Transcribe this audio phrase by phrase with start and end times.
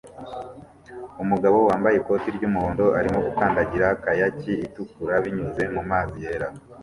[1.23, 6.47] Umugabo wambaye ikoti ry'umuhondo arimo gukandagira kayaki itukura binyuze mumazi yera